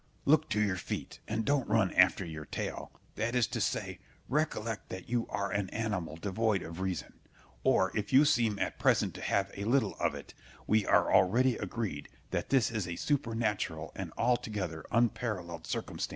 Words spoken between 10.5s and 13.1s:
we are already agreed that this is a